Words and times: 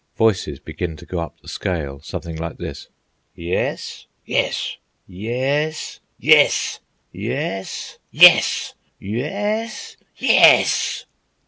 Voices 0.15 0.59
begin 0.59 0.97
to 0.97 1.05
go 1.05 1.19
up 1.19 1.39
the 1.41 1.47
scale, 1.47 1.99
something 1.99 2.35
like 2.35 2.57
this:— 2.57 2.87
"Yes?" 3.35 4.07
"Yes!" 4.25 4.77
"Yes?" 5.05 5.99
"Yes!" 6.17 6.79
"Yes?" 7.11 7.99
"Yes!" 8.09 8.73
"Yes?" 8.97 9.97
"Yes!" 10.17 11.05